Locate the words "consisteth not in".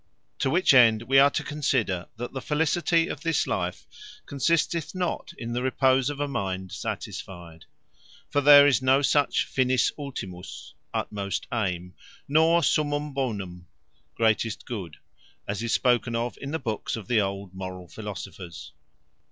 4.25-5.53